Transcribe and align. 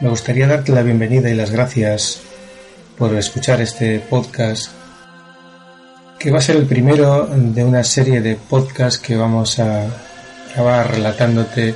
me 0.00 0.08
gustaría 0.08 0.46
darte 0.46 0.72
la 0.72 0.82
bienvenida 0.82 1.28
y 1.28 1.34
las 1.34 1.50
gracias 1.50 2.22
por 2.96 3.14
escuchar 3.16 3.60
este 3.60 3.98
podcast, 3.98 4.70
que 6.18 6.30
va 6.30 6.38
a 6.38 6.42
ser 6.42 6.56
el 6.56 6.66
primero 6.66 7.26
de 7.26 7.64
una 7.64 7.82
serie 7.82 8.20
de 8.20 8.36
podcasts 8.36 9.00
que 9.00 9.16
vamos 9.16 9.58
a 9.58 9.86
grabar 10.54 10.92
relatándote 10.92 11.74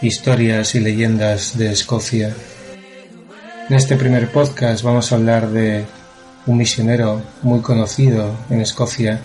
historias 0.00 0.74
y 0.74 0.80
leyendas 0.80 1.56
de 1.56 1.72
Escocia. 1.72 2.34
En 3.68 3.76
este 3.76 3.96
primer 3.96 4.32
podcast 4.32 4.82
vamos 4.82 5.12
a 5.12 5.14
hablar 5.14 5.48
de 5.48 5.84
un 6.46 6.56
misionero 6.56 7.22
muy 7.42 7.60
conocido 7.60 8.34
en 8.50 8.60
Escocia 8.60 9.20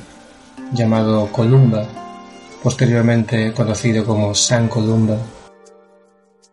llamado 0.72 1.32
Columba, 1.32 1.88
posteriormente 2.62 3.54
conocido 3.54 4.06
como 4.06 4.36
San 4.36 4.68
Columba. 4.68 5.18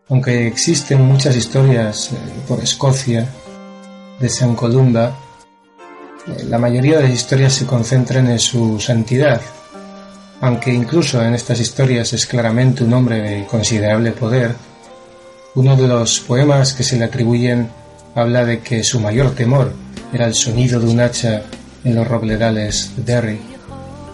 Aunque 0.07 0.45
existen 0.45 1.01
muchas 1.01 1.35
historias 1.35 2.11
eh, 2.11 2.15
por 2.47 2.59
Escocia 2.59 3.27
de 4.19 4.29
San 4.29 4.55
Columba, 4.55 5.17
eh, 6.27 6.43
la 6.47 6.59
mayoría 6.59 6.97
de 6.97 7.05
las 7.05 7.13
historias 7.13 7.53
se 7.53 7.65
concentran 7.65 8.29
en 8.29 8.37
su 8.37 8.79
santidad, 8.79 9.41
aunque 10.41 10.71
incluso 10.71 11.23
en 11.23 11.33
estas 11.33 11.59
historias 11.59 12.13
es 12.13 12.27
claramente 12.27 12.83
un 12.83 12.93
hombre 12.93 13.19
de 13.19 13.45
considerable 13.47 14.11
poder. 14.11 14.53
Uno 15.55 15.75
de 15.75 15.87
los 15.87 16.19
poemas 16.19 16.73
que 16.73 16.83
se 16.83 16.97
le 16.97 17.05
atribuyen 17.05 17.67
habla 18.13 18.45
de 18.45 18.59
que 18.59 18.83
su 18.83 18.99
mayor 18.99 19.31
temor 19.31 19.73
era 20.13 20.27
el 20.27 20.35
sonido 20.35 20.79
de 20.79 20.87
un 20.87 20.99
hacha 20.99 21.41
en 21.83 21.95
los 21.95 22.07
robledales 22.07 22.91
de 22.95 23.03
Derry. 23.03 23.39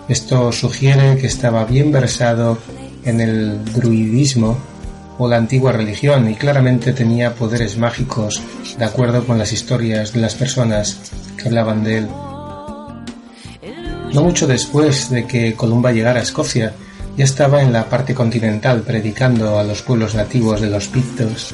Esto 0.08 0.54
sugiere 0.54 1.18
que 1.18 1.28
estaba 1.28 1.66
bien 1.66 1.92
versado 1.92 2.60
en 3.04 3.20
el 3.20 3.66
druidismo 3.74 4.71
o 5.18 5.28
la 5.28 5.38
antigua 5.38 5.72
religión 5.72 6.30
y 6.30 6.36
claramente 6.36 6.94
tenía 6.94 7.36
poderes 7.36 7.78
mágicos 7.78 8.42
de 8.78 8.86
acuerdo 8.86 9.26
con 9.26 9.38
las 9.38 9.52
historias 9.52 10.14
de 10.14 10.22
las 10.22 10.36
personas 10.36 11.12
que 11.38 11.48
hablaban 11.48 11.84
de 11.84 11.98
él. 12.00 12.08
No 14.14 14.24
mucho 14.24 14.48
después 14.48 15.10
de 15.10 15.26
que 15.26 15.54
Columba 15.54 15.92
llegara 15.92 16.20
a 16.20 16.24
Escocia, 16.24 16.74
ya 17.18 17.24
estaba 17.24 17.62
en 17.62 17.72
la 17.72 17.90
parte 17.90 18.14
continental 18.14 18.82
predicando 18.82 19.58
a 19.60 19.64
los 19.64 19.82
pueblos 19.82 20.16
nativos 20.16 20.62
de 20.62 20.70
los 20.70 20.88
Pictos. 20.88 21.54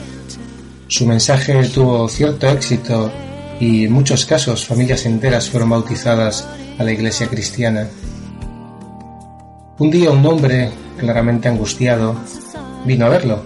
Su 0.87 1.05
mensaje 1.05 1.63
tuvo 1.65 2.07
cierto 2.07 2.47
éxito 2.47 3.11
y 3.59 3.85
en 3.85 3.91
muchos 3.91 4.25
casos 4.25 4.65
familias 4.65 5.05
enteras 5.05 5.49
fueron 5.49 5.69
bautizadas 5.69 6.47
a 6.77 6.83
la 6.83 6.91
iglesia 6.91 7.27
cristiana. 7.27 7.87
Un 9.79 9.91
día 9.91 10.09
un 10.09 10.25
hombre, 10.25 10.71
claramente 10.97 11.47
angustiado, 11.47 12.15
vino 12.87 13.05
a 13.05 13.09
verlo 13.09 13.43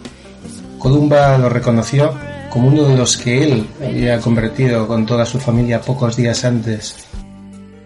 Columba 0.82 1.38
lo 1.38 1.48
reconoció 1.48 2.12
como 2.50 2.70
uno 2.70 2.84
de 2.86 2.98
los 2.98 3.16
que 3.16 3.44
él 3.44 3.68
había 3.80 4.20
convertido 4.20 4.88
con 4.88 5.06
toda 5.06 5.28
su 5.28 5.40
familia 5.40 5.80
pocos 5.80 6.18
días 6.18 6.44
antes. 6.44 7.06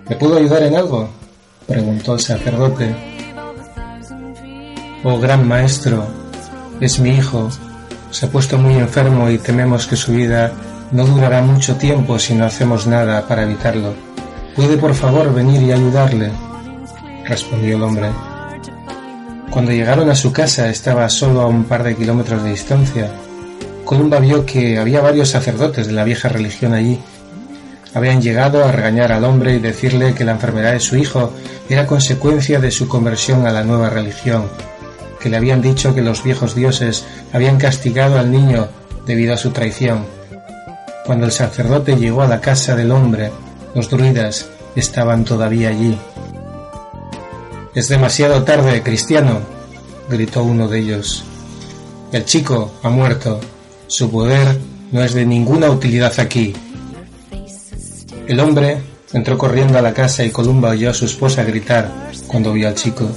¿Me 0.09 0.15
puedo 0.15 0.37
ayudar 0.37 0.63
en 0.63 0.77
algo? 0.77 1.09
preguntó 1.67 2.13
el 2.13 2.21
sacerdote. 2.21 2.95
Oh 5.03 5.19
gran 5.19 5.45
maestro, 5.45 6.07
es 6.79 6.99
mi 6.99 7.09
hijo. 7.09 7.49
Se 8.11 8.27
ha 8.27 8.29
puesto 8.29 8.57
muy 8.57 8.75
enfermo 8.75 9.29
y 9.29 9.39
tememos 9.39 9.88
que 9.88 9.97
su 9.97 10.13
vida 10.13 10.53
no 10.94 11.05
durará 11.05 11.41
mucho 11.41 11.75
tiempo 11.75 12.17
si 12.17 12.33
no 12.33 12.45
hacemos 12.45 12.88
nada 12.88 13.27
para 13.27 13.44
evitarlo. 13.44 13.94
¿Puede 14.55 14.77
por 14.77 14.94
favor 14.94 15.33
venir 15.33 15.61
y 15.61 15.73
ayudarle? 15.73 16.31
respondió 17.25 17.75
el 17.75 17.83
hombre. 17.83 18.09
Cuando 19.55 19.71
llegaron 19.71 20.09
a 20.09 20.16
su 20.16 20.33
casa 20.33 20.67
estaba 20.67 21.07
solo 21.07 21.39
a 21.39 21.47
un 21.47 21.63
par 21.63 21.81
de 21.81 21.95
kilómetros 21.95 22.43
de 22.43 22.49
distancia. 22.49 23.09
Columba 23.85 24.19
vio 24.19 24.45
que 24.45 24.77
había 24.77 24.99
varios 24.99 25.29
sacerdotes 25.29 25.88
de 25.88 25.93
la 25.93 26.03
vieja 26.03 26.27
religión 26.27 26.73
allí. 26.73 26.99
Habían 27.94 28.21
llegado 28.21 28.65
a 28.65 28.73
regañar 28.73 29.13
al 29.13 29.23
hombre 29.23 29.55
y 29.55 29.59
decirle 29.59 30.13
que 30.13 30.25
la 30.25 30.33
enfermedad 30.33 30.73
de 30.73 30.81
su 30.81 30.97
hijo 30.97 31.31
era 31.69 31.88
consecuencia 31.88 32.59
de 32.59 32.69
su 32.69 32.89
conversión 32.89 33.47
a 33.47 33.53
la 33.53 33.63
nueva 33.63 33.89
religión, 33.89 34.49
que 35.21 35.29
le 35.29 35.38
habían 35.38 35.61
dicho 35.61 35.95
que 35.95 36.01
los 36.01 36.21
viejos 36.21 36.53
dioses 36.53 37.05
habían 37.31 37.57
castigado 37.57 38.19
al 38.19 38.33
niño 38.33 38.67
debido 39.07 39.35
a 39.35 39.38
su 39.38 39.51
traición. 39.51 40.05
Cuando 41.05 41.27
el 41.27 41.31
sacerdote 41.31 41.95
llegó 41.95 42.23
a 42.23 42.27
la 42.27 42.41
casa 42.41 42.75
del 42.75 42.91
hombre, 42.91 43.31
los 43.73 43.89
druidas 43.89 44.49
estaban 44.75 45.23
todavía 45.23 45.69
allí. 45.69 45.97
Es 47.75 47.90
demasiado 47.90 48.44
tarde, 48.44 48.81
cristiano, 48.81 49.41
gritó 50.09 50.46
uno 50.46 50.69
de 50.69 50.80
ellos. 50.80 51.25
El 52.13 52.24
chico 52.24 52.72
ha 52.81 52.90
muerto. 52.90 53.41
Su 53.88 54.09
poder 54.09 54.58
no 54.94 55.03
es 55.03 55.13
de 55.13 55.25
ninguna 55.25 55.69
utilidad 55.69 56.18
aquí. 56.22 56.53
El 58.28 58.40
hombre 58.40 58.78
entró 59.12 59.38
corriendo 59.38 59.78
a 59.78 59.81
la 59.81 59.94
casa 59.94 60.24
y 60.24 60.30
Columba 60.30 60.69
oyó 60.69 60.90
a 60.90 60.94
su 60.94 61.03
esposa 61.03 61.44
gritar 61.44 61.91
cuando 62.28 62.53
vio 62.53 62.69
al 62.69 62.75
chico. 62.75 63.09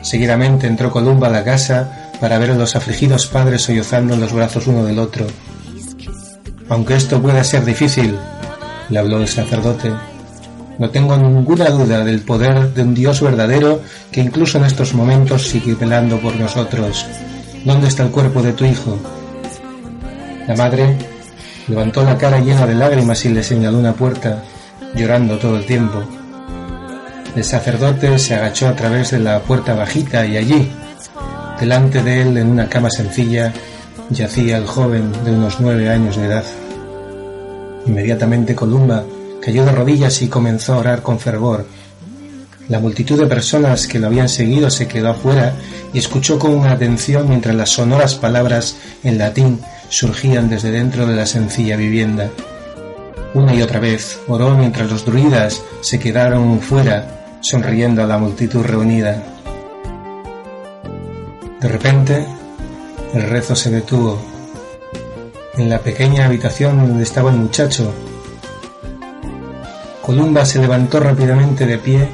Seguidamente 0.00 0.66
entró 0.66 0.90
Columba 0.90 1.26
a 1.26 1.30
la 1.30 1.44
casa 1.44 2.10
para 2.18 2.38
ver 2.38 2.52
a 2.52 2.54
los 2.54 2.74
afligidos 2.74 3.26
padres 3.26 3.60
sollozando 3.60 4.14
en 4.14 4.20
los 4.20 4.32
brazos 4.32 4.68
uno 4.68 4.86
del 4.86 4.98
otro. 4.98 5.26
Aunque 6.70 6.94
esto 6.94 7.20
pueda 7.20 7.44
ser 7.44 7.66
difícil, 7.66 8.16
le 8.88 8.98
habló 8.98 9.18
el 9.18 9.28
sacerdote, 9.28 9.92
no 10.78 10.90
tengo 10.90 11.16
ninguna 11.16 11.70
duda 11.70 12.04
del 12.04 12.20
poder 12.20 12.72
de 12.74 12.82
un 12.82 12.94
Dios 12.94 13.20
verdadero 13.20 13.80
que 14.10 14.20
incluso 14.20 14.58
en 14.58 14.64
estos 14.64 14.94
momentos 14.94 15.46
sigue 15.48 15.74
velando 15.74 16.18
por 16.18 16.34
nosotros. 16.36 17.06
¿Dónde 17.64 17.88
está 17.88 18.02
el 18.02 18.10
cuerpo 18.10 18.42
de 18.42 18.52
tu 18.52 18.64
hijo? 18.64 18.98
La 20.48 20.56
madre 20.56 20.96
levantó 21.68 22.02
la 22.02 22.18
cara 22.18 22.40
llena 22.40 22.66
de 22.66 22.74
lágrimas 22.74 23.24
y 23.24 23.28
le 23.28 23.42
señaló 23.42 23.78
una 23.78 23.92
puerta, 23.92 24.42
llorando 24.94 25.38
todo 25.38 25.56
el 25.56 25.66
tiempo. 25.66 26.02
El 27.36 27.44
sacerdote 27.44 28.18
se 28.18 28.34
agachó 28.34 28.68
a 28.68 28.74
través 28.74 29.12
de 29.12 29.20
la 29.20 29.40
puerta 29.40 29.74
bajita 29.74 30.26
y 30.26 30.36
allí, 30.36 30.70
delante 31.60 32.02
de 32.02 32.22
él 32.22 32.36
en 32.36 32.48
una 32.48 32.68
cama 32.68 32.90
sencilla, 32.90 33.52
yacía 34.10 34.58
el 34.58 34.66
joven 34.66 35.12
de 35.24 35.30
unos 35.30 35.60
nueve 35.60 35.88
años 35.88 36.16
de 36.16 36.26
edad. 36.26 36.44
Inmediatamente 37.86 38.54
Columba 38.54 39.04
cayó 39.42 39.64
de 39.64 39.72
rodillas 39.72 40.22
y 40.22 40.28
comenzó 40.28 40.74
a 40.74 40.78
orar 40.78 41.02
con 41.02 41.18
fervor. 41.18 41.66
La 42.68 42.78
multitud 42.78 43.18
de 43.18 43.26
personas 43.26 43.88
que 43.88 43.98
lo 43.98 44.06
habían 44.06 44.28
seguido 44.28 44.70
se 44.70 44.86
quedó 44.86 45.10
afuera 45.10 45.54
y 45.92 45.98
escuchó 45.98 46.38
con 46.38 46.64
atención 46.66 47.28
mientras 47.28 47.54
las 47.56 47.70
sonoras 47.70 48.14
palabras 48.14 48.76
en 49.02 49.18
latín 49.18 49.60
surgían 49.88 50.48
desde 50.48 50.70
dentro 50.70 51.06
de 51.06 51.16
la 51.16 51.26
sencilla 51.26 51.76
vivienda. 51.76 52.30
Una 53.34 53.52
y 53.52 53.62
otra 53.62 53.80
vez 53.80 54.20
oró 54.28 54.56
mientras 54.56 54.90
los 54.90 55.04
druidas 55.04 55.62
se 55.80 55.98
quedaron 55.98 56.60
fuera, 56.60 57.38
sonriendo 57.40 58.02
a 58.02 58.06
la 58.06 58.18
multitud 58.18 58.62
reunida. 58.62 59.22
De 61.60 61.68
repente, 61.68 62.26
el 63.12 63.22
rezo 63.22 63.56
se 63.56 63.70
detuvo. 63.70 64.20
En 65.58 65.68
la 65.68 65.80
pequeña 65.80 66.26
habitación 66.26 66.78
donde 66.88 67.02
estaba 67.02 67.30
el 67.30 67.36
muchacho, 67.36 67.92
Columba 70.02 70.44
se 70.44 70.58
levantó 70.58 70.98
rápidamente 70.98 71.64
de 71.64 71.78
pie 71.78 72.08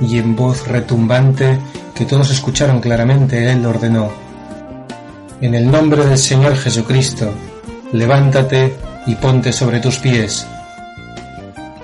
y 0.00 0.18
en 0.18 0.36
voz 0.36 0.66
retumbante 0.68 1.58
que 1.92 2.04
todos 2.04 2.30
escucharon 2.30 2.80
claramente, 2.80 3.50
él 3.50 3.66
ordenó, 3.66 4.10
En 5.40 5.56
el 5.56 5.68
nombre 5.68 6.06
del 6.06 6.18
Señor 6.18 6.56
Jesucristo, 6.56 7.32
levántate 7.92 8.76
y 9.06 9.16
ponte 9.16 9.52
sobre 9.52 9.80
tus 9.80 9.98
pies. 9.98 10.46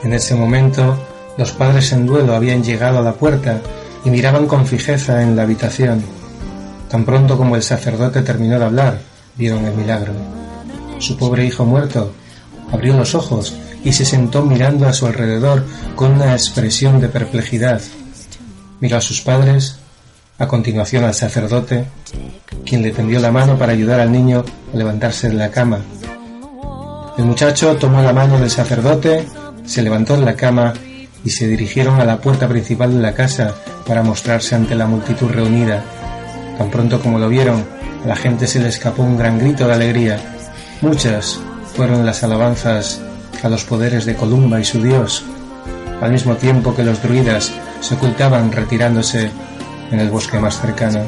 En 0.05 0.13
ese 0.13 0.37
momento, 0.37 0.97
los 1.37 1.51
padres 1.51 1.91
en 1.93 2.07
duelo 2.07 2.35
habían 2.35 2.63
llegado 2.63 3.01
a 3.01 3.03
la 3.03 3.15
puerta 3.15 3.61
y 4.05 4.11
miraban 4.11 4.47
con 4.47 4.65
fijeza 4.65 5.23
en 5.23 5.35
la 5.35 5.43
habitación. 5.43 6.03
Tan 6.89 7.05
pronto 7.05 7.37
como 7.37 7.57
el 7.57 7.65
sacerdote 7.65 8.23
terminó 8.23 8.61
de 8.61 8.65
hablar, 8.65 9.01
vieron 9.37 9.65
el 9.65 9.75
milagro. 9.75 10.13
Su 10.99 11.17
pobre 11.17 11.45
hijo 11.45 11.65
muerto 11.65 12.13
abrió 12.73 12.97
los 12.97 13.17
ojos 13.17 13.55
y 13.89 13.93
se 13.95 14.05
sentó 14.05 14.43
mirando 14.43 14.87
a 14.87 14.93
su 14.93 15.07
alrededor 15.07 15.65
con 15.97 16.13
una 16.13 16.33
expresión 16.33 17.01
de 17.01 17.09
perplejidad. 17.09 17.81
Miró 18.81 18.99
a 18.99 19.01
sus 19.01 19.23
padres 19.23 19.79
a 20.39 20.47
continuación 20.47 21.05
al 21.05 21.15
sacerdote, 21.15 21.87
quien 22.67 22.83
le 22.83 22.91
tendió 22.91 23.19
la 23.19 23.33
mano 23.33 23.59
para 23.59 23.73
ayudar 23.73 24.01
al 24.01 24.13
niño 24.13 24.45
a 24.75 24.77
levantarse 24.77 25.31
de 25.31 25.37
la 25.37 25.51
cama. 25.51 25.79
El 27.17 27.25
muchacho 27.25 27.77
tomó 27.77 28.03
la 28.03 28.13
mano 28.13 28.39
del 28.39 28.51
sacerdote, 28.51 29.25
se 29.65 29.83
levantó 29.83 30.19
de 30.19 30.27
la 30.27 30.37
cama 30.37 30.75
y 31.25 31.31
se 31.31 31.49
dirigieron 31.49 31.99
a 31.99 32.05
la 32.05 32.19
puerta 32.21 32.47
principal 32.47 32.93
de 32.93 33.01
la 33.01 33.15
casa 33.15 33.55
para 33.87 34.03
mostrarse 34.03 34.55
ante 34.55 34.75
la 34.75 34.87
multitud 34.87 35.31
reunida. 35.31 35.83
Tan 36.59 36.71
pronto 36.71 37.01
como 37.01 37.19
lo 37.19 37.31
vieron, 37.31 37.65
a 38.05 38.07
la 38.07 38.17
gente 38.17 38.47
se 38.47 38.61
le 38.61 38.69
escapó 38.69 39.03
un 39.03 39.17
gran 39.17 39.39
grito 39.39 39.67
de 39.67 39.73
alegría. 39.73 40.21
Muchas 40.83 41.41
fueron 41.75 42.05
las 42.05 42.23
alabanzas 42.23 43.01
a 43.43 43.49
los 43.49 43.65
poderes 43.65 44.05
de 44.05 44.17
Columba 44.17 44.61
y 44.61 44.65
su 44.65 44.83
dios, 44.83 45.25
al 46.01 46.13
mismo 46.13 46.37
tiempo 46.37 46.75
que 46.75 46.85
los 46.85 47.03
druidas 47.03 47.53
se 47.81 47.95
ocultaban 47.95 48.53
retirándose 48.53 49.31
en 49.91 50.01
el 50.01 50.11
bosque 50.11 50.39
más 50.39 50.61
cercano. 50.61 51.01